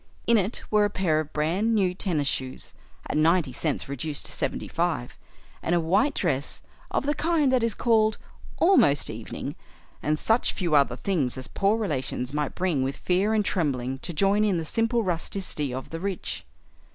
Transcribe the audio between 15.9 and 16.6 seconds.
the rich.